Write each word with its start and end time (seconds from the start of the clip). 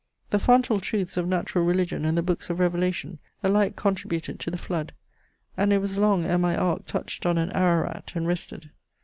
The 0.31 0.39
fontal 0.39 0.79
truths 0.79 1.15
of 1.15 1.27
natural 1.27 1.63
religion 1.63 2.05
and 2.05 2.17
the 2.17 2.23
books 2.23 2.49
of 2.49 2.59
Revelation 2.59 3.19
alike 3.43 3.75
contributed 3.75 4.39
to 4.39 4.49
the 4.49 4.57
flood; 4.57 4.93
and 5.55 5.71
it 5.71 5.77
was 5.77 5.95
long 5.95 6.25
ere 6.25 6.39
my 6.39 6.55
ark 6.57 6.87
touched 6.87 7.23
on 7.23 7.37
an 7.37 7.51
Ararat, 7.51 8.13
and 8.15 8.25
rested. 8.27 8.71